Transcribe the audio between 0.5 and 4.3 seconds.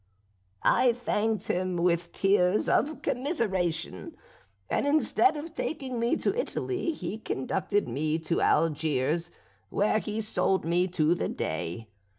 _'"I thanked him with tears of commiseration;